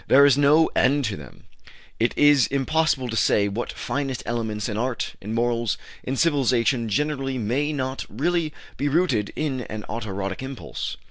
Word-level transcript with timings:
There 0.07 0.25
is 0.25 0.35
no 0.35 0.65
end 0.75 1.05
to 1.05 1.15
them; 1.15 1.43
it 1.99 2.17
is 2.17 2.47
impossible 2.47 3.07
to 3.09 3.15
say 3.15 3.47
what 3.47 3.71
finest 3.71 4.23
elements 4.25 4.67
in 4.67 4.75
art, 4.75 5.13
in 5.21 5.31
morals, 5.31 5.77
in 6.03 6.15
civilization 6.17 6.89
generally, 6.89 7.37
may 7.37 7.71
not 7.71 8.07
really 8.09 8.51
be 8.77 8.87
rooted 8.89 9.31
in 9.35 9.61
an 9.61 9.83
auto 9.87 10.09
erotic 10.09 10.41
impulse. 10.41 10.97